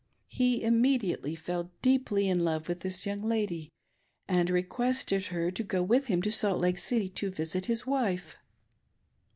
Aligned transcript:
He 0.29 0.63
immediately 0.63 1.35
fell 1.35 1.69
deeply 1.83 2.27
in 2.27 2.39
love 2.43 2.67
with 2.67 2.79
this 2.79 3.05
young 3.05 3.19
lady 3.21 3.69
and 4.27 4.49
requested 4.49 5.25
her 5.27 5.51
to 5.51 5.63
go 5.63 5.83
with 5.83 6.05
him 6.07 6.23
to 6.23 6.31
Salt 6.31 6.59
Lake 6.59 6.79
City 6.79 7.07
to 7.09 7.29
visit 7.29 7.67
his 7.67 7.85
wife. 7.85 8.35